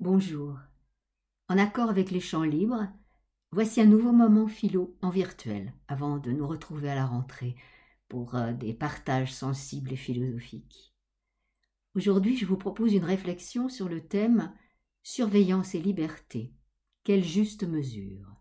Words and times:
Bonjour. 0.00 0.56
En 1.48 1.58
accord 1.58 1.90
avec 1.90 2.12
les 2.12 2.20
champs 2.20 2.44
libres, 2.44 2.86
voici 3.50 3.80
un 3.80 3.84
nouveau 3.84 4.12
moment 4.12 4.46
philo 4.46 4.96
en 5.02 5.10
virtuel 5.10 5.74
avant 5.88 6.18
de 6.18 6.30
nous 6.30 6.46
retrouver 6.46 6.88
à 6.88 6.94
la 6.94 7.04
rentrée 7.04 7.56
pour 8.08 8.36
euh, 8.36 8.52
des 8.52 8.74
partages 8.74 9.34
sensibles 9.34 9.92
et 9.92 9.96
philosophiques. 9.96 10.94
Aujourd'hui, 11.96 12.36
je 12.36 12.46
vous 12.46 12.56
propose 12.56 12.94
une 12.94 13.04
réflexion 13.04 13.68
sur 13.68 13.88
le 13.88 14.06
thème 14.06 14.54
Surveillance 15.02 15.74
et 15.74 15.80
liberté. 15.80 16.54
Quelle 17.02 17.24
juste 17.24 17.64
mesure? 17.64 18.36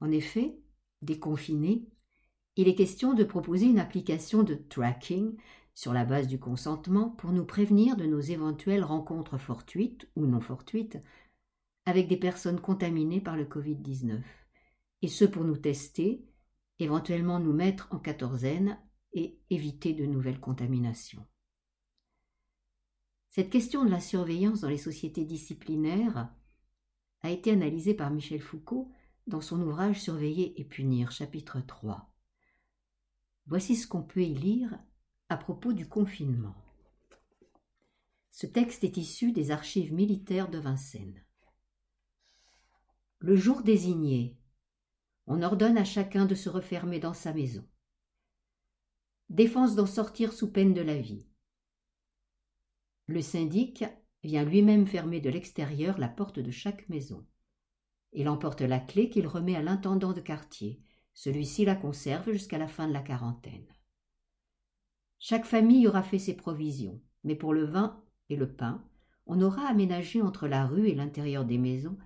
En 0.00 0.10
effet, 0.10 0.60
déconfiné, 1.00 1.88
il 2.56 2.68
est 2.68 2.74
question 2.74 3.14
de 3.14 3.24
proposer 3.24 3.64
une 3.64 3.78
application 3.78 4.42
de 4.42 4.54
tracking 4.54 5.38
sur 5.78 5.92
la 5.92 6.04
base 6.04 6.26
du 6.26 6.40
consentement 6.40 7.10
pour 7.10 7.30
nous 7.30 7.44
prévenir 7.44 7.96
de 7.96 8.04
nos 8.04 8.18
éventuelles 8.18 8.82
rencontres 8.82 9.38
fortuites 9.38 10.10
ou 10.16 10.26
non 10.26 10.40
fortuites 10.40 10.98
avec 11.84 12.08
des 12.08 12.16
personnes 12.16 12.60
contaminées 12.60 13.20
par 13.20 13.36
le 13.36 13.44
Covid-19, 13.44 14.20
et 15.02 15.06
ce 15.06 15.24
pour 15.24 15.44
nous 15.44 15.56
tester, 15.56 16.26
éventuellement 16.80 17.38
nous 17.38 17.52
mettre 17.52 17.86
en 17.92 18.00
quatorzaine 18.00 18.76
et 19.12 19.38
éviter 19.50 19.94
de 19.94 20.04
nouvelles 20.04 20.40
contaminations. 20.40 21.24
Cette 23.30 23.50
question 23.50 23.84
de 23.84 23.90
la 23.90 24.00
surveillance 24.00 24.62
dans 24.62 24.68
les 24.68 24.78
sociétés 24.78 25.24
disciplinaires 25.24 26.34
a 27.20 27.30
été 27.30 27.52
analysée 27.52 27.94
par 27.94 28.10
Michel 28.10 28.42
Foucault 28.42 28.90
dans 29.28 29.40
son 29.40 29.62
ouvrage 29.62 30.00
Surveiller 30.00 30.60
et 30.60 30.64
punir, 30.64 31.12
chapitre 31.12 31.60
3. 31.60 32.12
Voici 33.46 33.76
ce 33.76 33.86
qu'on 33.86 34.02
peut 34.02 34.24
y 34.24 34.34
lire 34.34 34.76
à 35.28 35.36
propos 35.36 35.72
du 35.72 35.88
confinement. 35.88 36.54
Ce 38.30 38.46
texte 38.46 38.84
est 38.84 38.96
issu 38.96 39.32
des 39.32 39.50
archives 39.50 39.92
militaires 39.92 40.48
de 40.48 40.58
Vincennes. 40.58 41.22
Le 43.18 43.36
jour 43.36 43.62
désigné, 43.62 44.38
on 45.26 45.42
ordonne 45.42 45.76
à 45.76 45.84
chacun 45.84 46.24
de 46.24 46.34
se 46.34 46.48
refermer 46.48 47.00
dans 47.00 47.14
sa 47.14 47.34
maison. 47.34 47.66
Défense 49.28 49.74
d'en 49.74 49.86
sortir 49.86 50.32
sous 50.32 50.50
peine 50.50 50.72
de 50.72 50.80
la 50.80 50.98
vie. 50.98 51.26
Le 53.06 53.20
syndic 53.20 53.84
vient 54.22 54.44
lui-même 54.44 54.86
fermer 54.86 55.20
de 55.20 55.30
l'extérieur 55.30 55.98
la 55.98 56.08
porte 56.08 56.38
de 56.38 56.50
chaque 56.50 56.88
maison. 56.88 57.26
Il 58.12 58.28
emporte 58.28 58.62
la 58.62 58.80
clé 58.80 59.10
qu'il 59.10 59.26
remet 59.26 59.56
à 59.56 59.62
l'intendant 59.62 60.14
de 60.14 60.20
quartier. 60.20 60.80
Celui-ci 61.12 61.66
la 61.66 61.74
conserve 61.74 62.30
jusqu'à 62.30 62.56
la 62.56 62.68
fin 62.68 62.88
de 62.88 62.92
la 62.92 63.02
quarantaine. 63.02 63.66
Chaque 65.18 65.44
famille 65.44 65.86
aura 65.86 66.02
fait 66.02 66.18
ses 66.18 66.34
provisions, 66.34 67.00
mais 67.24 67.34
pour 67.34 67.52
le 67.52 67.64
vin 67.64 68.02
et 68.28 68.36
le 68.36 68.48
pain, 68.50 68.84
on 69.26 69.40
aura 69.40 69.66
aménagé 69.66 70.22
entre 70.22 70.46
la 70.46 70.66
rue 70.66 70.88
et 70.88 70.94
l'intérieur 70.94 71.44
des 71.44 71.58
maisons 71.58 71.96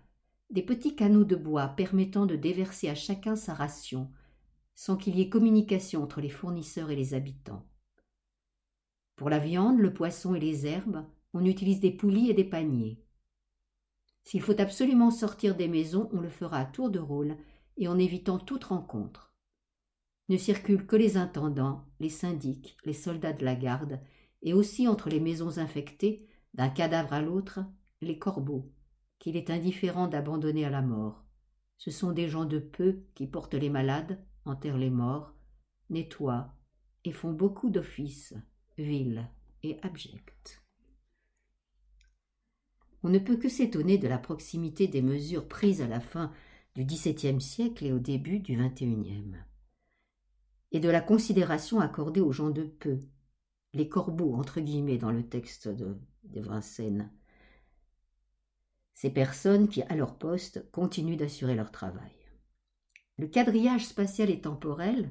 des 0.52 0.62
petits 0.62 0.94
canaux 0.94 1.24
de 1.24 1.34
bois 1.34 1.68
permettant 1.68 2.26
de 2.26 2.36
déverser 2.36 2.90
à 2.90 2.94
chacun 2.94 3.36
sa 3.36 3.54
ration, 3.54 4.10
sans 4.74 4.98
qu'il 4.98 5.16
y 5.16 5.22
ait 5.22 5.30
communication 5.30 6.02
entre 6.02 6.20
les 6.20 6.28
fournisseurs 6.28 6.90
et 6.90 6.96
les 6.96 7.14
habitants. 7.14 7.66
Pour 9.16 9.30
la 9.30 9.38
viande, 9.38 9.78
le 9.78 9.94
poisson 9.94 10.34
et 10.34 10.40
les 10.40 10.66
herbes, 10.66 11.06
on 11.32 11.46
utilise 11.46 11.80
des 11.80 11.90
poulies 11.90 12.28
et 12.28 12.34
des 12.34 12.44
paniers. 12.44 13.02
S'il 14.24 14.42
faut 14.42 14.60
absolument 14.60 15.10
sortir 15.10 15.56
des 15.56 15.68
maisons, 15.68 16.10
on 16.12 16.20
le 16.20 16.28
fera 16.28 16.58
à 16.58 16.66
tour 16.66 16.90
de 16.90 16.98
rôle 16.98 17.38
et 17.78 17.88
en 17.88 17.98
évitant 17.98 18.38
toute 18.38 18.64
rencontre 18.64 19.31
ne 20.28 20.36
circulent 20.36 20.86
que 20.86 20.96
les 20.96 21.16
intendants, 21.16 21.84
les 22.00 22.08
syndics, 22.08 22.76
les 22.84 22.92
soldats 22.92 23.32
de 23.32 23.44
la 23.44 23.54
garde, 23.54 24.00
et 24.42 24.54
aussi 24.54 24.88
entre 24.88 25.08
les 25.08 25.20
maisons 25.20 25.58
infectées, 25.58 26.28
d'un 26.54 26.68
cadavre 26.68 27.12
à 27.12 27.22
l'autre, 27.22 27.60
les 28.00 28.18
corbeaux, 28.18 28.70
qu'il 29.18 29.36
est 29.36 29.50
indifférent 29.50 30.08
d'abandonner 30.08 30.64
à 30.64 30.70
la 30.70 30.82
mort. 30.82 31.24
Ce 31.78 31.90
sont 31.90 32.12
des 32.12 32.28
gens 32.28 32.44
de 32.44 32.58
peu 32.58 33.04
qui 33.14 33.26
portent 33.26 33.54
les 33.54 33.70
malades, 33.70 34.24
enterrent 34.44 34.78
les 34.78 34.90
morts, 34.90 35.34
nettoient 35.90 36.54
et 37.04 37.12
font 37.12 37.32
beaucoup 37.32 37.70
d'offices, 37.70 38.34
vils 38.78 39.28
et 39.62 39.78
abjects. 39.82 40.60
On 43.02 43.08
ne 43.08 43.18
peut 43.18 43.36
que 43.36 43.48
s'étonner 43.48 43.98
de 43.98 44.08
la 44.08 44.18
proximité 44.18 44.86
des 44.86 45.02
mesures 45.02 45.48
prises 45.48 45.82
à 45.82 45.88
la 45.88 46.00
fin 46.00 46.32
du 46.76 46.84
XVIIe 46.84 47.40
siècle 47.40 47.84
et 47.84 47.92
au 47.92 47.98
début 47.98 48.38
du 48.38 48.56
XXIe 48.56 49.34
et 50.72 50.80
de 50.80 50.88
la 50.88 51.00
considération 51.00 51.80
accordée 51.80 52.20
aux 52.20 52.32
gens 52.32 52.50
de 52.50 52.64
peu, 52.64 52.98
les 53.74 53.88
corbeaux 53.88 54.34
entre 54.34 54.60
guillemets 54.60 54.98
dans 54.98 55.12
le 55.12 55.22
texte 55.22 55.68
de, 55.68 55.96
Vincennes. 56.24 57.10
Ces 58.94 59.10
personnes 59.10 59.68
qui, 59.68 59.82
à 59.82 59.94
leur 59.94 60.16
poste, 60.16 60.70
continuent 60.70 61.16
d'assurer 61.16 61.54
leur 61.54 61.70
travail. 61.70 62.12
Le 63.18 63.26
quadrillage 63.26 63.86
spatial 63.86 64.30
et 64.30 64.40
temporel, 64.40 65.10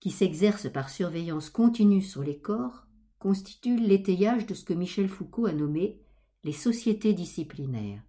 qui 0.00 0.10
s'exerce 0.10 0.70
par 0.70 0.90
surveillance 0.90 1.50
continue 1.50 2.02
sur 2.02 2.22
les 2.22 2.38
corps, 2.38 2.86
constitue 3.18 3.78
l'étayage 3.78 4.46
de 4.46 4.54
ce 4.54 4.64
que 4.64 4.74
Michel 4.74 5.08
Foucault 5.08 5.46
a 5.46 5.52
nommé 5.52 6.00
les 6.44 6.52
sociétés 6.52 7.14
disciplinaires, 7.14 8.02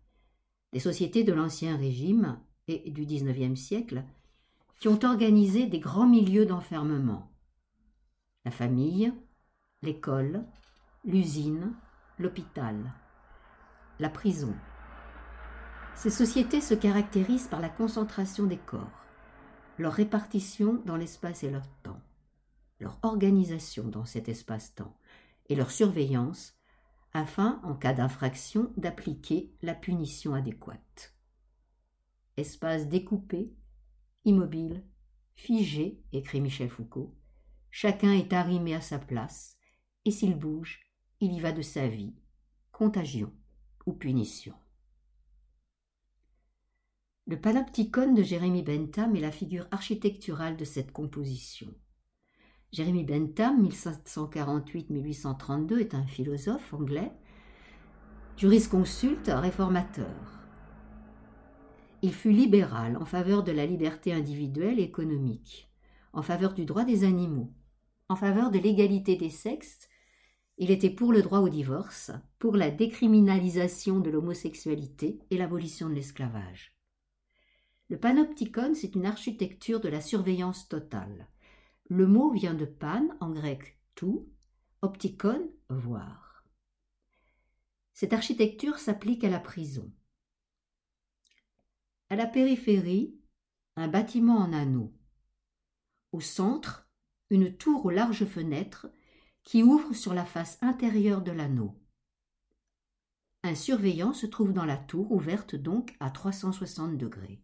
des 0.71 0.79
sociétés 0.79 1.23
de 1.23 1.33
l'Ancien 1.33 1.77
Régime 1.77 2.39
et 2.67 2.91
du 2.91 3.05
XIXe 3.05 3.59
siècle, 3.59 4.03
qui 4.79 4.87
ont 4.87 5.03
organisé 5.03 5.67
des 5.67 5.79
grands 5.79 6.07
milieux 6.07 6.45
d'enfermement. 6.45 7.31
La 8.45 8.51
famille, 8.51 9.13
l'école, 9.81 10.45
l'usine, 11.03 11.73
l'hôpital, 12.17 12.93
la 13.99 14.09
prison. 14.09 14.55
Ces 15.95 16.09
sociétés 16.09 16.61
se 16.61 16.73
caractérisent 16.73 17.47
par 17.47 17.59
la 17.59 17.69
concentration 17.69 18.45
des 18.45 18.57
corps, 18.57 19.03
leur 19.77 19.93
répartition 19.93 20.81
dans 20.85 20.95
l'espace 20.95 21.43
et 21.43 21.49
leur 21.49 21.67
temps, 21.83 22.01
leur 22.79 22.97
organisation 23.03 23.83
dans 23.89 24.05
cet 24.05 24.29
espace-temps 24.29 24.95
et 25.49 25.55
leur 25.55 25.71
surveillance 25.71 26.55
afin, 27.13 27.59
en 27.63 27.75
cas 27.75 27.93
d'infraction, 27.93 28.71
d'appliquer 28.77 29.51
la 29.61 29.73
punition 29.73 30.33
adéquate. 30.33 31.15
Espace 32.37 32.87
découpé, 32.87 33.51
immobile, 34.25 34.83
figé, 35.35 36.03
écrit 36.11 36.41
Michel 36.41 36.69
Foucault. 36.69 37.15
Chacun 37.71 38.13
est 38.13 38.33
arrimé 38.33 38.73
à 38.73 38.81
sa 38.81 38.99
place, 38.99 39.57
et 40.05 40.11
s'il 40.11 40.37
bouge, 40.37 40.79
il 41.19 41.33
y 41.33 41.39
va 41.39 41.51
de 41.51 41.61
sa 41.61 41.87
vie, 41.87 42.15
contagion 42.71 43.31
ou 43.85 43.93
punition. 43.93 44.55
Le 47.27 47.39
panopticon 47.39 48.13
de 48.13 48.23
Jérémy 48.23 48.63
Bentham 48.63 49.15
est 49.15 49.21
la 49.21 49.31
figure 49.31 49.67
architecturale 49.69 50.57
de 50.57 50.65
cette 50.65 50.91
composition. 50.91 51.71
Jérémy 52.71 53.03
Bentham, 53.03 53.67
1748-1832, 53.67 55.79
est 55.79 55.93
un 55.93 56.05
philosophe 56.05 56.73
anglais, 56.73 57.11
jurisconsulte, 58.35 59.29
réformateur. 59.31 60.38
Il 62.01 62.13
fut 62.13 62.31
libéral 62.31 62.95
en 62.97 63.05
faveur 63.05 63.43
de 63.43 63.51
la 63.51 63.65
liberté 63.65 64.13
individuelle 64.13 64.79
et 64.79 64.83
économique, 64.83 65.69
en 66.13 66.21
faveur 66.21 66.53
du 66.53 66.63
droit 66.65 66.85
des 66.85 67.03
animaux, 67.03 67.53
en 68.07 68.15
faveur 68.15 68.51
de 68.51 68.59
l'égalité 68.59 69.17
des 69.17 69.29
sexes. 69.29 69.89
Il 70.57 70.71
était 70.71 70.89
pour 70.89 71.11
le 71.11 71.21
droit 71.21 71.39
au 71.39 71.49
divorce, 71.49 72.11
pour 72.37 72.55
la 72.55 72.71
décriminalisation 72.71 73.99
de 73.99 74.09
l'homosexualité 74.09 75.19
et 75.29 75.37
l'abolition 75.37 75.89
de 75.89 75.93
l'esclavage. 75.93 76.73
Le 77.89 77.97
panopticon, 77.97 78.73
c'est 78.75 78.95
une 78.95 79.05
architecture 79.05 79.81
de 79.81 79.89
la 79.89 79.99
surveillance 79.99 80.69
totale. 80.69 81.27
Le 81.89 82.07
mot 82.07 82.31
vient 82.31 82.53
de 82.53 82.65
pan, 82.65 83.07
en 83.19 83.31
grec 83.31 83.77
tout, 83.95 84.29
opticon, 84.81 85.49
voir. 85.69 86.45
Cette 87.93 88.13
architecture 88.13 88.77
s'applique 88.77 89.25
à 89.25 89.29
la 89.29 89.39
prison. 89.39 89.91
À 92.11 92.15
la 92.15 92.25
périphérie, 92.25 93.15
un 93.75 93.87
bâtiment 93.87 94.37
en 94.37 94.51
anneau. 94.51 94.91
Au 96.11 96.19
centre, 96.19 96.89
une 97.29 97.55
tour 97.55 97.85
aux 97.85 97.91
larges 97.91 98.25
fenêtres 98.25 98.87
qui 99.43 99.61
ouvre 99.61 99.93
sur 99.93 100.15
la 100.15 100.25
face 100.25 100.57
intérieure 100.61 101.21
de 101.21 101.31
l'anneau. 101.31 101.79
Un 103.43 103.53
surveillant 103.53 104.13
se 104.13 104.25
trouve 104.25 104.53
dans 104.53 104.65
la 104.65 104.77
tour, 104.77 105.11
ouverte 105.11 105.55
donc 105.55 105.95
à 105.99 106.09
360 106.09 106.97
degrés. 106.97 107.43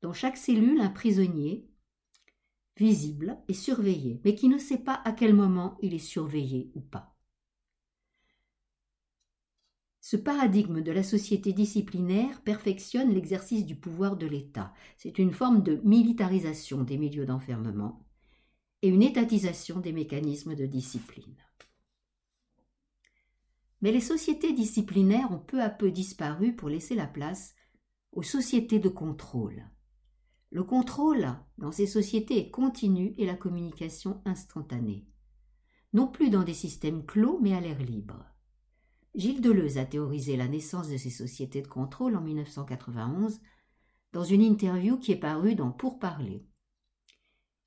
Dans 0.00 0.14
chaque 0.14 0.38
cellule, 0.38 0.80
un 0.80 0.88
prisonnier, 0.88 1.68
visible 2.78 3.38
et 3.48 3.54
surveillé, 3.54 4.20
mais 4.24 4.34
qui 4.34 4.48
ne 4.48 4.58
sait 4.58 4.82
pas 4.82 5.02
à 5.04 5.12
quel 5.12 5.34
moment 5.34 5.76
il 5.82 5.92
est 5.92 5.98
surveillé 5.98 6.70
ou 6.74 6.80
pas. 6.80 7.15
Ce 10.08 10.16
paradigme 10.16 10.82
de 10.82 10.92
la 10.92 11.02
société 11.02 11.52
disciplinaire 11.52 12.40
perfectionne 12.42 13.12
l'exercice 13.12 13.66
du 13.66 13.74
pouvoir 13.74 14.16
de 14.16 14.26
l'État. 14.28 14.72
C'est 14.98 15.18
une 15.18 15.32
forme 15.32 15.64
de 15.64 15.80
militarisation 15.82 16.84
des 16.84 16.96
milieux 16.96 17.26
d'enfermement 17.26 18.06
et 18.82 18.88
une 18.88 19.02
étatisation 19.02 19.80
des 19.80 19.90
mécanismes 19.90 20.54
de 20.54 20.64
discipline. 20.64 21.34
Mais 23.80 23.90
les 23.90 24.00
sociétés 24.00 24.52
disciplinaires 24.52 25.32
ont 25.32 25.40
peu 25.40 25.60
à 25.60 25.70
peu 25.70 25.90
disparu 25.90 26.54
pour 26.54 26.68
laisser 26.68 26.94
la 26.94 27.08
place 27.08 27.56
aux 28.12 28.22
sociétés 28.22 28.78
de 28.78 28.88
contrôle. 28.88 29.68
Le 30.50 30.62
contrôle 30.62 31.34
dans 31.58 31.72
ces 31.72 31.88
sociétés 31.88 32.38
est 32.38 32.50
continu 32.52 33.12
et 33.18 33.26
la 33.26 33.34
communication 33.34 34.22
instantanée. 34.24 35.08
Non 35.92 36.06
plus 36.06 36.30
dans 36.30 36.44
des 36.44 36.54
systèmes 36.54 37.04
clos, 37.04 37.40
mais 37.42 37.54
à 37.54 37.60
l'air 37.60 37.80
libre. 37.80 38.35
Gilles 39.16 39.40
Deleuze 39.40 39.78
a 39.78 39.86
théorisé 39.86 40.36
la 40.36 40.46
naissance 40.46 40.90
de 40.90 40.98
ces 40.98 41.08
sociétés 41.08 41.62
de 41.62 41.66
contrôle 41.66 42.16
en 42.16 42.20
1991 42.20 43.40
dans 44.12 44.24
une 44.24 44.42
interview 44.42 44.98
qui 44.98 45.10
est 45.10 45.16
parue 45.16 45.54
dans 45.54 45.72
Pour 45.72 45.98
parler. 45.98 46.44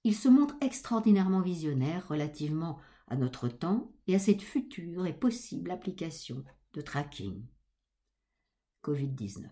Il 0.03 0.15
se 0.15 0.29
montre 0.29 0.55
extraordinairement 0.61 1.41
visionnaire 1.41 2.07
relativement 2.07 2.77
à 3.07 3.15
notre 3.15 3.47
temps 3.47 3.91
et 4.05 4.13
à 4.13 4.19
cette 4.19 4.43
future 4.43 5.07
et 5.07 5.13
possible 5.13 5.71
application 5.71 6.43
de 6.73 6.81
tracking. 6.81 7.43
Covid-19. 8.83 9.47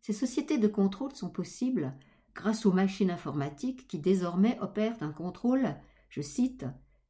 Ces 0.00 0.12
sociétés 0.12 0.58
de 0.58 0.68
contrôle 0.68 1.12
sont 1.16 1.30
possibles 1.30 1.92
grâce 2.36 2.66
aux 2.66 2.72
machines 2.72 3.10
informatiques 3.10 3.88
qui 3.88 3.98
désormais 3.98 4.60
opèrent 4.60 5.02
un 5.02 5.12
contrôle, 5.12 5.74
je 6.08 6.20
cite, 6.20 6.66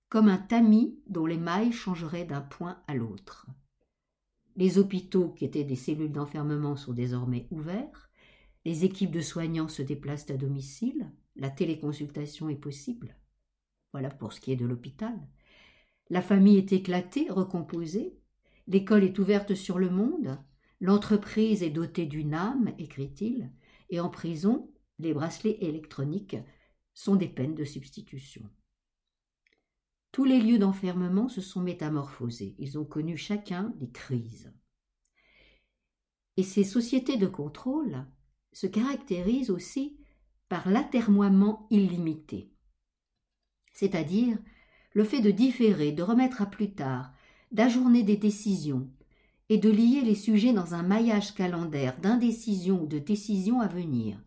comme 0.08 0.28
un 0.28 0.38
tamis 0.38 0.98
dont 1.06 1.26
les 1.26 1.36
mailles 1.36 1.72
changeraient 1.72 2.24
d'un 2.24 2.40
point 2.40 2.82
à 2.86 2.94
l'autre. 2.94 3.46
Les 4.56 4.78
hôpitaux, 4.78 5.30
qui 5.30 5.44
étaient 5.44 5.64
des 5.64 5.76
cellules 5.76 6.12
d'enfermement, 6.12 6.76
sont 6.76 6.92
désormais 6.92 7.46
ouverts, 7.50 8.10
les 8.64 8.84
équipes 8.84 9.10
de 9.10 9.20
soignants 9.20 9.68
se 9.68 9.82
déplacent 9.82 10.30
à 10.30 10.36
domicile, 10.36 11.10
la 11.36 11.50
téléconsultation 11.50 12.48
est 12.48 12.56
possible. 12.56 13.16
Voilà 13.92 14.10
pour 14.10 14.32
ce 14.32 14.40
qui 14.40 14.52
est 14.52 14.56
de 14.56 14.66
l'hôpital. 14.66 15.14
La 16.08 16.22
famille 16.22 16.58
est 16.58 16.72
éclatée, 16.72 17.26
recomposée, 17.30 18.16
l'école 18.66 19.04
est 19.04 19.18
ouverte 19.18 19.54
sur 19.54 19.78
le 19.78 19.90
monde, 19.90 20.38
l'entreprise 20.80 21.62
est 21.62 21.70
dotée 21.70 22.06
d'une 22.06 22.34
âme, 22.34 22.72
écrit-il, 22.78 23.50
et 23.90 24.00
en 24.00 24.08
prison, 24.08 24.70
les 24.98 25.12
bracelets 25.12 25.58
électroniques 25.60 26.36
sont 26.94 27.16
des 27.16 27.28
peines 27.28 27.54
de 27.54 27.64
substitution. 27.64 28.48
Tous 30.14 30.22
les 30.24 30.40
lieux 30.40 30.58
d'enfermement 30.58 31.28
se 31.28 31.40
sont 31.40 31.60
métamorphosés, 31.60 32.54
ils 32.60 32.78
ont 32.78 32.84
connu 32.84 33.16
chacun 33.16 33.74
des 33.80 33.90
crises. 33.90 34.54
Et 36.36 36.44
ces 36.44 36.62
sociétés 36.62 37.16
de 37.16 37.26
contrôle 37.26 38.06
se 38.52 38.68
caractérisent 38.68 39.50
aussi 39.50 39.98
par 40.48 40.70
l'atermoiement 40.70 41.66
illimité, 41.70 42.52
c'est-à-dire 43.72 44.38
le 44.92 45.02
fait 45.02 45.20
de 45.20 45.32
différer, 45.32 45.90
de 45.90 46.04
remettre 46.04 46.42
à 46.42 46.46
plus 46.46 46.74
tard, 46.74 47.12
d'ajourner 47.50 48.04
des 48.04 48.16
décisions, 48.16 48.88
et 49.48 49.58
de 49.58 49.68
lier 49.68 50.02
les 50.02 50.14
sujets 50.14 50.52
dans 50.52 50.74
un 50.74 50.84
maillage 50.84 51.34
calendaire 51.34 51.98
d'indécision 51.98 52.84
ou 52.84 52.86
de 52.86 53.00
décision 53.00 53.60
à 53.60 53.66
venir. 53.66 54.22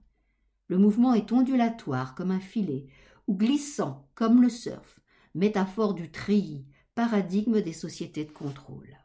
Le 0.67 0.77
mouvement 0.77 1.13
est 1.13 1.31
ondulatoire 1.31 2.13
comme 2.13 2.31
un 2.31 2.41
filet, 2.41 2.87
ou 3.25 3.35
glissant 3.37 4.09
comme 4.15 4.41
le 4.41 4.49
surf, 4.49 4.99
métaphore 5.37 5.93
du 5.93 6.11
treillis, 6.11 6.65
paradigme 6.95 7.61
des 7.61 7.73
sociétés 7.73 8.25
de 8.25 8.31
contrôle. 8.31 8.97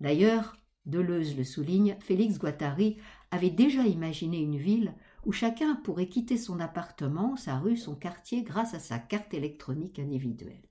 D'ailleurs, 0.00 0.56
Deleuze 0.84 1.36
le 1.36 1.42
souligne, 1.42 1.96
Félix 2.00 2.38
Guattari 2.38 2.96
avait 3.32 3.50
déjà 3.50 3.82
imaginé 3.82 4.38
une 4.38 4.56
ville 4.56 4.94
où 5.24 5.32
chacun 5.32 5.74
pourrait 5.74 6.08
quitter 6.08 6.36
son 6.36 6.60
appartement, 6.60 7.36
sa 7.36 7.58
rue, 7.58 7.76
son 7.76 7.96
quartier 7.96 8.44
grâce 8.44 8.72
à 8.74 8.78
sa 8.78 9.00
carte 9.00 9.34
électronique 9.34 9.98
individuelle. 9.98 10.62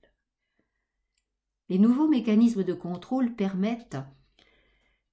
Les 1.68 1.78
nouveaux 1.78 2.08
mécanismes 2.08 2.64
de 2.64 2.72
contrôle 2.72 3.34
permettent 3.34 3.98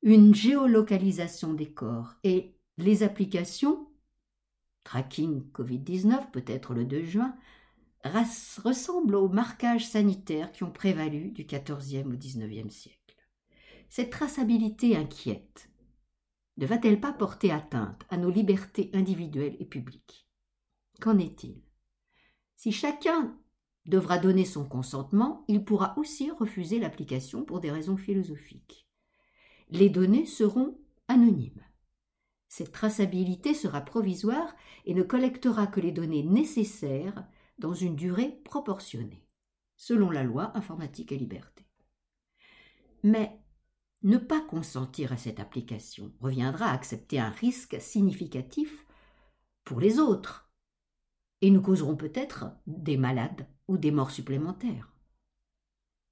une 0.04 0.34
géolocalisation 0.34 1.54
des 1.54 1.74
corps 1.74 2.16
et 2.24 2.56
les 2.78 3.04
applications, 3.04 3.90
tracking 4.86 5.52
Covid-19 5.52 6.32
peut-être 6.32 6.74
le 6.74 6.86
2 6.86 7.04
juin, 7.04 7.36
ressemblent 8.04 9.16
aux 9.16 9.30
marquages 9.30 9.88
sanitaires 9.88 10.52
qui 10.52 10.64
ont 10.64 10.72
prévalu 10.72 11.32
du 11.32 11.46
XIVe 11.46 12.08
au 12.08 12.18
XIXe 12.18 12.74
siècle. 12.74 13.18
Cette 13.90 14.10
traçabilité 14.10 14.96
inquiète 14.96 15.70
ne 16.58 16.68
va-t-elle 16.68 17.00
pas 17.00 17.14
porter 17.14 17.52
atteinte 17.52 18.04
à 18.10 18.18
nos 18.18 18.30
libertés 18.30 18.92
individuelles 18.94 19.58
et 19.60 19.66
publiques? 19.66 20.28
Qu'en 21.02 21.18
est-il? 21.18 21.64
Si 22.56 22.72
chacun 22.72 23.36
devra 23.86 24.20
donner 24.20 24.46
son 24.46 24.66
consentement, 24.66 25.44
il 25.48 25.66
pourra 25.66 25.98
aussi 25.98 26.30
refuser 26.32 26.80
l'application 26.80 27.44
pour 27.44 27.60
des 27.60 27.72
raisons 27.72 27.98
philosophiques. 27.98 28.88
Les 29.70 29.90
données 29.90 30.26
seront 30.26 30.78
anonymes. 31.08 31.66
Cette 32.50 32.72
traçabilité 32.72 33.56
sera 33.56 33.82
provisoire 33.82 34.56
et 34.86 34.94
ne 34.94 35.02
collectera 35.02 35.66
que 35.66 35.80
les 35.80 35.92
données 35.92 36.24
nécessaires 36.24 37.28
dans 37.58 37.74
une 37.74 37.96
durée 37.96 38.42
proportionnée, 38.46 39.28
selon 39.76 40.10
la 40.10 40.24
loi 40.24 40.56
informatique 40.58 41.12
et 41.12 41.18
liberté. 41.18 41.66
Mais 43.04 43.40
ne 44.04 44.18
pas 44.18 44.42
consentir 44.42 45.14
à 45.14 45.18
cette 45.18 45.40
application 45.40 46.14
reviendra 46.20 46.68
à 46.68 46.74
accepter 46.74 47.20
un 47.20 47.30
risque 47.30 47.80
significatif 47.80 48.86
pour 49.64 49.80
les 49.80 50.00
autres, 50.00 50.52
et 51.42 51.52
nous 51.52 51.62
causerons 51.62 51.96
peut-être 51.96 52.48
des 52.68 52.98
malades 52.98 53.48
ou 53.68 53.78
des 53.78 53.92
morts 53.92 54.12
supplémentaires. 54.12 54.92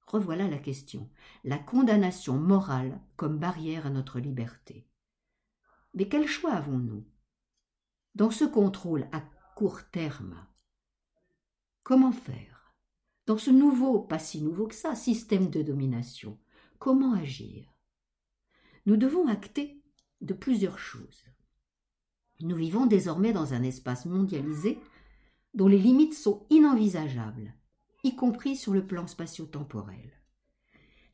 Revoilà 0.06 0.48
la 0.48 0.58
question, 0.58 1.10
la 1.44 1.58
condamnation 1.58 2.38
morale 2.38 3.00
comme 3.16 3.38
barrière 3.38 3.86
à 3.86 3.90
notre 3.90 4.20
liberté. 4.20 4.86
Mais 5.94 6.08
quel 6.08 6.26
choix 6.26 6.52
avons-nous? 6.52 7.06
Dans 8.14 8.30
ce 8.30 8.44
contrôle 8.44 9.08
à 9.12 9.22
court 9.54 9.90
terme, 9.90 10.46
comment 11.82 12.12
faire? 12.12 12.74
Dans 13.26 13.38
ce 13.38 13.50
nouveau, 13.50 14.00
pas 14.00 14.18
si 14.18 14.42
nouveau 14.42 14.66
que 14.66 14.74
ça, 14.74 14.94
système 14.94 15.50
de 15.50 15.62
domination, 15.62 16.38
comment 16.78 17.14
agir? 17.14 17.72
Nous 18.86 18.96
devons 18.96 19.28
acter 19.28 19.80
de 20.20 20.34
plusieurs 20.34 20.78
choses. 20.78 21.24
Nous 22.40 22.56
vivons 22.56 22.86
désormais 22.86 23.32
dans 23.32 23.54
un 23.54 23.62
espace 23.62 24.06
mondialisé 24.06 24.80
dont 25.54 25.68
les 25.68 25.78
limites 25.78 26.14
sont 26.14 26.46
inenvisageables, 26.50 27.54
y 28.02 28.16
compris 28.16 28.56
sur 28.56 28.72
le 28.72 28.84
plan 28.86 29.06
spatio-temporel. 29.06 30.12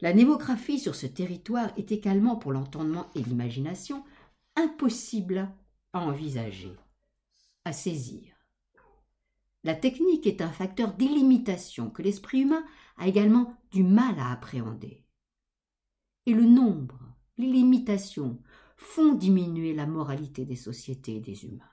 La 0.00 0.12
démographie 0.12 0.78
sur 0.78 0.94
ce 0.94 1.06
territoire 1.06 1.70
est 1.76 1.92
également, 1.92 2.36
pour 2.36 2.52
l'entendement 2.52 3.10
et 3.14 3.22
l'imagination, 3.22 4.04
impossible 4.56 5.52
à 5.92 6.00
envisager, 6.00 6.74
à 7.64 7.72
saisir. 7.72 8.37
La 9.64 9.74
technique 9.74 10.26
est 10.26 10.40
un 10.40 10.50
facteur 10.50 10.94
d'illimitation 10.94 11.90
que 11.90 12.02
l'esprit 12.02 12.42
humain 12.42 12.64
a 12.96 13.08
également 13.08 13.56
du 13.70 13.82
mal 13.82 14.18
à 14.18 14.30
appréhender. 14.32 15.04
Et 16.26 16.34
le 16.34 16.44
nombre, 16.44 17.00
les 17.36 17.48
limitations 17.48 18.42
font 18.76 19.14
diminuer 19.14 19.74
la 19.74 19.86
moralité 19.86 20.44
des 20.44 20.56
sociétés 20.56 21.16
et 21.16 21.20
des 21.20 21.44
humains. 21.44 21.70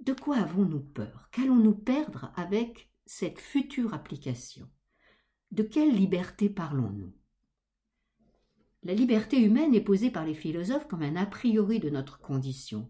De 0.00 0.12
quoi 0.12 0.36
avons-nous 0.36 0.80
peur? 0.80 1.28
Qu'allons-nous 1.32 1.74
perdre 1.74 2.30
avec 2.36 2.90
cette 3.06 3.40
future 3.40 3.94
application? 3.94 4.70
De 5.50 5.62
quelle 5.62 5.94
liberté 5.94 6.50
parlons-nous? 6.50 7.12
La 8.82 8.94
liberté 8.94 9.40
humaine 9.40 9.74
est 9.74 9.80
posée 9.80 10.10
par 10.10 10.24
les 10.24 10.34
philosophes 10.34 10.86
comme 10.86 11.02
un 11.02 11.16
a 11.16 11.26
priori 11.26 11.80
de 11.80 11.90
notre 11.90 12.20
condition. 12.20 12.88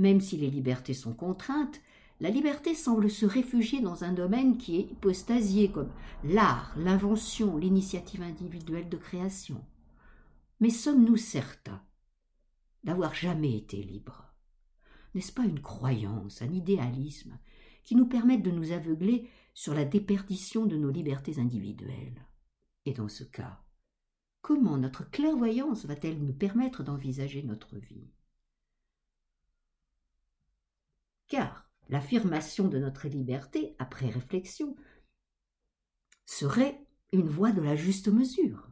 Même 0.00 0.22
si 0.22 0.38
les 0.38 0.48
libertés 0.48 0.94
sont 0.94 1.12
contraintes, 1.12 1.78
la 2.20 2.30
liberté 2.30 2.74
semble 2.74 3.10
se 3.10 3.26
réfugier 3.26 3.82
dans 3.82 4.02
un 4.02 4.14
domaine 4.14 4.56
qui 4.56 4.76
est 4.76 4.90
hypostasié 4.90 5.70
comme 5.70 5.92
l'art, 6.24 6.74
l'invention, 6.78 7.58
l'initiative 7.58 8.22
individuelle 8.22 8.88
de 8.88 8.96
création. 8.96 9.62
Mais 10.58 10.70
sommes-nous 10.70 11.18
certains 11.18 11.82
d'avoir 12.82 13.14
jamais 13.14 13.54
été 13.54 13.82
libres? 13.82 14.24
N'est-ce 15.14 15.32
pas 15.32 15.44
une 15.44 15.60
croyance, 15.60 16.40
un 16.40 16.50
idéalisme, 16.50 17.38
qui 17.82 17.94
nous 17.94 18.06
permettent 18.06 18.42
de 18.42 18.50
nous 18.50 18.72
aveugler 18.72 19.28
sur 19.52 19.74
la 19.74 19.84
déperdition 19.84 20.64
de 20.64 20.78
nos 20.78 20.90
libertés 20.90 21.38
individuelles? 21.38 22.26
Et 22.86 22.94
dans 22.94 23.08
ce 23.08 23.24
cas, 23.24 23.60
comment 24.40 24.78
notre 24.78 25.10
clairvoyance 25.10 25.84
va-t-elle 25.84 26.24
nous 26.24 26.32
permettre 26.32 26.82
d'envisager 26.84 27.42
notre 27.42 27.76
vie? 27.76 28.08
Car 31.30 31.70
l'affirmation 31.88 32.68
de 32.68 32.78
notre 32.78 33.08
liberté, 33.08 33.76
après 33.78 34.10
réflexion, 34.10 34.76
serait 36.26 36.84
une 37.12 37.28
voie 37.28 37.52
de 37.52 37.62
la 37.62 37.76
juste 37.76 38.08
mesure. 38.08 38.68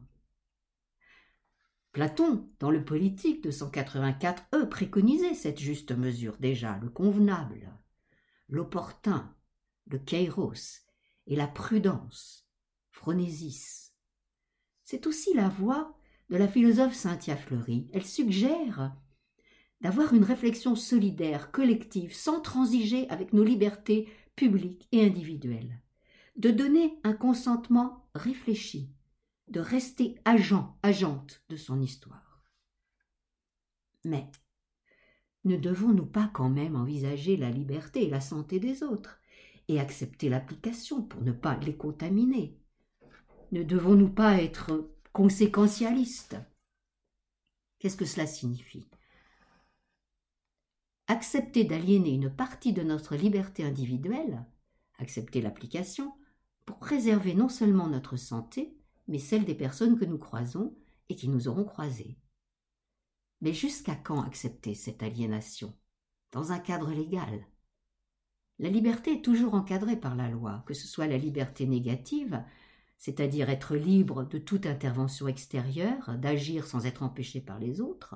Platon, 1.93 2.49
dans 2.59 2.69
le 2.69 2.83
politique 2.83 3.43
de 3.43 3.49
184 3.49 4.43
E, 4.53 4.65
préconisait 4.69 5.33
cette 5.33 5.59
juste 5.59 5.93
mesure 5.93 6.37
déjà, 6.37 6.77
le 6.79 6.89
convenable, 6.89 7.75
l'opportun, 8.49 9.33
le 9.87 9.97
kairos 9.97 10.83
et 11.27 11.37
la 11.37 11.47
prudence, 11.47 12.45
phronésis. 12.91 13.93
C'est 14.83 15.07
aussi 15.07 15.33
la 15.33 15.47
voix 15.47 15.97
de 16.29 16.35
la 16.35 16.47
philosophe 16.47 16.93
Cynthia 16.93 17.37
Fleury. 17.37 17.89
Elle 17.93 18.05
suggère 18.05 18.95
d'avoir 19.81 20.13
une 20.13 20.23
réflexion 20.23 20.75
solidaire, 20.75 21.51
collective, 21.51 22.13
sans 22.13 22.41
transiger 22.41 23.09
avec 23.09 23.33
nos 23.33 23.43
libertés 23.43 24.09
publiques 24.35 24.87
et 24.91 25.05
individuelles, 25.05 25.81
de 26.35 26.51
donner 26.51 26.99
un 27.03 27.13
consentement 27.13 28.09
réfléchi, 28.15 28.89
de 29.47 29.59
rester 29.59 30.15
agent, 30.25 30.77
agente 30.83 31.43
de 31.49 31.55
son 31.55 31.81
histoire. 31.81 32.43
Mais 34.05 34.29
ne 35.45 35.57
devons-nous 35.57 36.05
pas 36.05 36.29
quand 36.33 36.49
même 36.49 36.75
envisager 36.75 37.37
la 37.37 37.49
liberté 37.49 38.05
et 38.05 38.09
la 38.09 38.21
santé 38.21 38.59
des 38.59 38.83
autres 38.83 39.19
et 39.67 39.79
accepter 39.79 40.29
l'application 40.29 41.01
pour 41.01 41.21
ne 41.21 41.31
pas 41.31 41.57
les 41.57 41.75
contaminer? 41.75 42.57
Ne 43.51 43.63
devons-nous 43.63 44.09
pas 44.09 44.41
être 44.41 44.91
conséquentialistes? 45.13 46.37
Qu'est-ce 47.79 47.97
que 47.97 48.05
cela 48.05 48.27
signifie? 48.27 48.89
Accepter 51.11 51.63
d'aliéner 51.63 52.11
une 52.11 52.29
partie 52.29 52.71
de 52.71 52.83
notre 52.83 53.15
liberté 53.15 53.63
individuelle, 53.63 54.45
accepter 54.99 55.41
l'application, 55.41 56.13
pour 56.67 56.77
préserver 56.77 57.33
non 57.33 57.49
seulement 57.49 57.87
notre 57.87 58.15
santé, 58.15 58.77
mais 59.07 59.17
celle 59.17 59.43
des 59.43 59.55
personnes 59.55 59.97
que 59.97 60.05
nous 60.05 60.19
croisons 60.19 60.77
et 61.09 61.15
qui 61.15 61.27
nous 61.27 61.47
auront 61.47 61.63
croisées. 61.63 62.19
Mais 63.41 63.53
jusqu'à 63.53 63.95
quand 63.95 64.21
accepter 64.21 64.75
cette 64.75 65.01
aliénation 65.01 65.73
Dans 66.31 66.51
un 66.51 66.59
cadre 66.59 66.91
légal? 66.91 67.47
La 68.59 68.69
liberté 68.69 69.13
est 69.13 69.25
toujours 69.25 69.55
encadrée 69.55 69.99
par 69.99 70.15
la 70.15 70.29
loi, 70.29 70.63
que 70.67 70.75
ce 70.75 70.85
soit 70.85 71.07
la 71.07 71.17
liberté 71.17 71.65
négative, 71.65 72.43
c'est-à-dire 72.99 73.49
être 73.49 73.75
libre 73.75 74.25
de 74.25 74.37
toute 74.37 74.67
intervention 74.67 75.27
extérieure, 75.27 76.19
d'agir 76.19 76.67
sans 76.67 76.85
être 76.85 77.01
empêché 77.01 77.41
par 77.41 77.57
les 77.57 77.81
autres. 77.81 78.13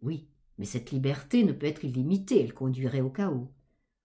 Oui, 0.00 0.28
mais 0.58 0.64
cette 0.64 0.90
liberté 0.90 1.44
ne 1.44 1.52
peut 1.52 1.66
être 1.66 1.84
illimitée, 1.84 2.40
elle 2.40 2.54
conduirait 2.54 3.00
au 3.00 3.10
chaos 3.10 3.50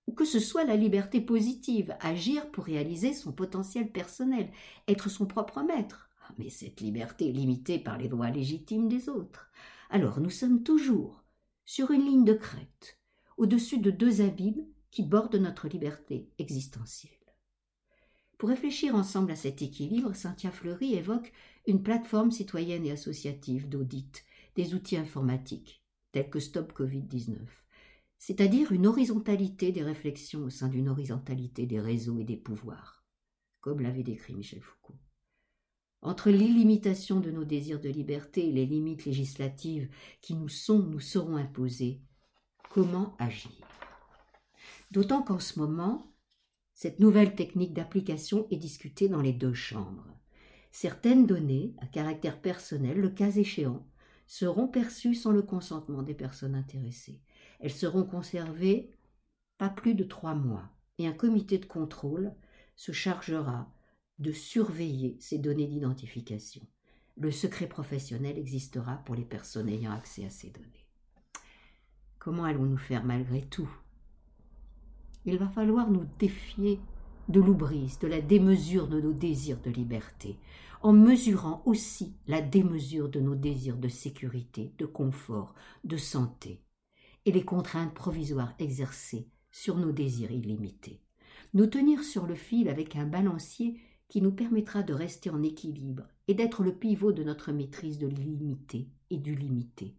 ou 0.08 0.14
que 0.14 0.26
ce 0.26 0.40
soit 0.40 0.66
la 0.66 0.76
liberté 0.76 1.22
positive, 1.22 1.96
agir 2.02 2.50
pour 2.52 2.66
réaliser 2.66 3.14
son 3.14 3.32
potentiel 3.32 3.92
personnel, 3.92 4.52
être 4.88 5.10
son 5.10 5.26
propre 5.26 5.62
maître. 5.62 6.10
Ah, 6.28 6.34
mais 6.38 6.50
cette 6.50 6.82
liberté 6.82 7.30
est 7.30 7.34
limitée 7.34 7.80
par 7.80 7.98
les 7.98 8.10
droits 8.10 8.30
légitimes 8.30 8.90
des 8.90 9.10
autres. 9.10 9.50
Alors 9.90 10.20
nous 10.20 10.30
sommes 10.30 10.64
toujours 10.64 11.24
sur 11.66 11.92
une 11.92 12.06
ligne 12.06 12.26
de 12.26 12.34
crête, 12.34 13.00
au-dessus 13.38 13.78
de 13.78 13.92
deux 13.92 14.22
abîmes 14.22 14.66
qui 14.90 15.04
bordent 15.04 15.36
notre 15.36 15.68
liberté 15.68 16.30
existentielle. 16.38 17.12
Pour 18.38 18.50
réfléchir 18.50 18.96
ensemble 18.96 19.32
à 19.32 19.36
cet 19.36 19.62
équilibre, 19.62 20.14
Cynthia 20.14 20.52
Fleury 20.52 20.96
évoque 20.96 21.32
une 21.68 21.84
plateforme 21.84 22.32
citoyenne 22.32 22.86
et 22.86 22.92
associative 22.92 23.70
d'audit 23.70 24.26
des 24.56 24.74
outils 24.74 24.98
informatiques, 24.98 25.81
tels 26.12 26.30
que 26.30 26.40
Stop 26.40 26.74
Covid-19, 26.74 27.38
c'est-à-dire 28.18 28.72
une 28.72 28.88
horizontalité 28.88 29.72
des 29.72 29.84
réflexions 29.84 30.44
au 30.44 30.50
sein 30.50 30.68
d'une 30.68 30.90
horizontalité 30.90 31.66
des 31.66 31.80
réseaux 31.80 32.20
et 32.20 32.24
des 32.24 32.38
pouvoirs, 32.38 33.04
comme 33.60 33.82
l'avait 33.82 34.04
décrit 34.04 34.36
Michel 34.36 34.62
Foucault. 34.62 35.00
Entre 36.04 36.32
l'illimitation 36.32 37.20
de 37.20 37.30
nos 37.30 37.46
désirs 37.46 37.80
de 37.80 37.90
liberté 37.90 38.48
et 38.48 38.52
les 38.52 38.66
limites 38.66 39.06
législatives 39.06 39.90
qui 40.22 40.36
nous 40.36 40.50
sont, 40.50 40.80
nous 40.80 41.00
seront 41.00 41.36
imposées, 41.36 42.02
comment 42.72 43.16
agir? 43.20 43.52
D'autant 44.90 45.22
qu'en 45.22 45.40
ce 45.40 45.60
moment, 45.60 46.12
cette 46.74 47.00
nouvelle 47.00 47.36
technique 47.36 47.74
d'application 47.74 48.48
est 48.50 48.58
discutée 48.58 49.10
dans 49.10 49.22
les 49.22 49.34
deux 49.34 49.54
chambres. 49.54 50.08
Certaines 50.72 51.28
données, 51.28 51.76
à 51.80 51.86
caractère 51.86 52.42
personnel, 52.42 52.98
le 52.98 53.10
cas 53.10 53.30
échéant, 53.30 53.86
seront 54.32 54.70
perçues 54.70 55.14
sans 55.14 55.34
le 55.34 55.42
consentement 55.42 56.04
des 56.04 56.14
personnes 56.14 56.56
intéressées. 56.56 57.20
Elles 57.60 57.70
seront 57.70 58.06
conservées 58.06 58.90
pas 59.58 59.68
plus 59.68 59.94
de 59.94 60.06
trois 60.06 60.36
mois 60.36 60.70
et 61.00 61.06
un 61.06 61.12
comité 61.12 61.58
de 61.58 61.66
contrôle 61.66 62.34
se 62.78 62.94
chargera 62.94 63.70
de 64.20 64.32
surveiller 64.32 65.18
ces 65.20 65.38
données 65.38 65.68
d'identification. 65.68 66.66
Le 67.18 67.30
secret 67.30 67.68
professionnel 67.68 68.38
existera 68.38 69.04
pour 69.04 69.16
les 69.16 69.26
personnes 69.26 69.68
ayant 69.68 69.92
accès 69.92 70.24
à 70.24 70.30
ces 70.30 70.50
données. 70.50 70.88
Comment 72.18 72.46
allons-nous 72.46 72.78
faire 72.78 73.04
malgré 73.04 73.42
tout? 73.42 73.70
Il 75.26 75.40
va 75.40 75.50
falloir 75.50 75.92
nous 75.92 76.08
défier 76.20 76.80
de 77.28 77.42
l'oubrise, 77.42 78.00
de 78.00 78.08
la 78.08 78.22
démesure 78.22 78.88
de 78.88 79.02
nos 79.02 79.14
désirs 79.14 79.60
de 79.60 79.72
liberté, 79.72 80.40
en 80.84 80.94
mesurant 80.94 81.62
aussi 81.66 82.16
la 82.28 82.42
démesure 82.42 83.10
de 83.10 83.20
nos 83.20 83.36
désirs 83.36 83.78
de 83.78 83.88
sécurité, 83.88 84.74
de 84.78 84.86
confort, 84.86 85.54
de 85.84 85.98
santé 85.98 86.64
et 87.26 87.32
les 87.32 87.46
contraintes 87.46 87.94
provisoires 87.94 88.54
exercées 88.60 89.30
sur 89.52 89.78
nos 89.78 89.92
désirs 89.92 90.32
illimités. 90.32 91.02
Nous 91.54 91.68
tenir 91.68 92.04
sur 92.04 92.26
le 92.26 92.36
fil 92.36 92.70
avec 92.70 92.96
un 92.96 93.06
balancier 93.06 93.80
qui 94.08 94.22
nous 94.22 94.32
permettra 94.32 94.84
de 94.84 94.94
rester 94.94 95.30
en 95.30 95.44
équilibre 95.44 96.04
et 96.28 96.34
d'être 96.34 96.64
le 96.64 96.74
pivot 96.74 97.12
de 97.12 97.24
notre 97.24 97.52
maîtrise 97.52 98.00
de 98.00 98.08
l'illimité 98.08 98.90
et 99.10 99.18
du 99.18 99.36
limité. 99.36 99.96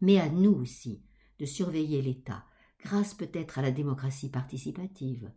Mais 0.00 0.18
à 0.18 0.28
nous 0.28 0.52
aussi 0.52 1.02
de 1.38 1.46
surveiller 1.46 2.02
l'État, 2.02 2.44
grâce 2.80 3.14
peut-être 3.14 3.58
à 3.58 3.62
la 3.62 3.70
démocratie 3.70 4.30
participative, 4.30 5.30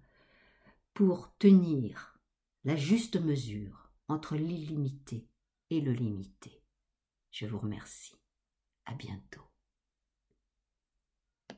pour 0.93 1.33
tenir 1.37 2.19
la 2.63 2.75
juste 2.75 3.19
mesure 3.19 3.80
entre 4.11 4.35
l'illimité 4.35 5.25
et 5.69 5.79
le 5.79 5.93
limité. 5.93 6.61
Je 7.31 7.45
vous 7.45 7.59
remercie. 7.59 8.19
À 8.85 8.93
bientôt. 8.93 9.50